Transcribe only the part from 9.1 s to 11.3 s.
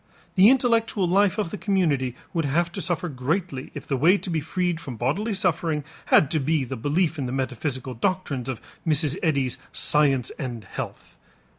Eddy's "Science and Health."